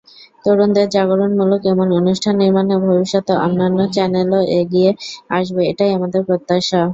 [0.45, 4.89] তরুণদের জাগরণমূলক এমন অনুষ্ঠান নির্মাণে ভবিষ্যতে অন্যান্য চ্যানেলও এগিয়ে
[5.31, 6.81] আসবে—এটাই আমাদের প্রত্যাশা।